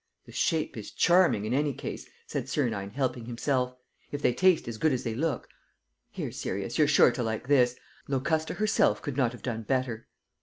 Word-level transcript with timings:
"The 0.25 0.31
shape 0.31 0.75
is 0.77 0.89
charming, 0.89 1.45
in 1.45 1.53
any 1.53 1.73
case," 1.75 2.07
said 2.25 2.49
Sernine, 2.49 2.89
helping 2.89 3.25
himself. 3.25 3.75
"If 4.11 4.23
they 4.23 4.33
taste 4.33 4.67
as 4.67 4.79
good 4.79 4.91
as 4.93 5.03
they 5.03 5.13
look.... 5.13 5.47
Here, 6.09 6.31
Sirius, 6.31 6.79
you're 6.79 6.87
sure 6.87 7.11
to 7.11 7.21
like 7.21 7.47
this. 7.47 7.75
Locusta 8.07 8.55
herself 8.55 9.03
could 9.03 9.15
not 9.15 9.31
have 9.31 9.43
done 9.43 9.61
better." 9.61 10.07